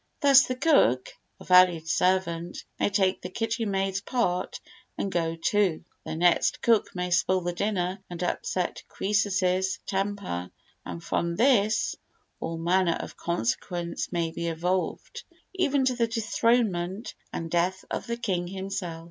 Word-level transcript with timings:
Thus 0.19 0.47
the 0.47 0.55
cook, 0.55 1.13
a 1.39 1.43
valued 1.45 1.87
servant, 1.87 2.63
may 2.79 2.89
take 2.89 3.21
the 3.21 3.29
kitchen 3.29 3.69
maid's 3.69 4.01
part 4.01 4.59
and 4.97 5.11
go 5.11 5.35
too. 5.35 5.83
The 6.07 6.15
next 6.15 6.63
cook 6.63 6.95
may 6.95 7.11
spoil 7.11 7.41
the 7.41 7.53
dinner 7.53 7.99
and 8.09 8.23
upset 8.23 8.81
Croesus's 8.87 9.77
temper, 9.85 10.49
and 10.83 11.03
from 11.03 11.35
this 11.35 11.95
all 12.39 12.57
manner 12.57 12.97
of 12.99 13.15
consequences 13.15 14.11
may 14.11 14.31
be 14.31 14.47
evolved, 14.47 15.21
even 15.53 15.85
to 15.85 15.95
the 15.95 16.07
dethronement 16.07 17.13
and 17.31 17.51
death 17.51 17.85
of 17.91 18.07
the 18.07 18.17
king 18.17 18.47
himself. 18.47 18.99